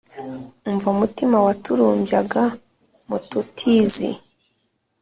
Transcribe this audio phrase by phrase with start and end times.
[0.69, 2.43] umva mutima waturumbyaga
[3.09, 4.09] mututizi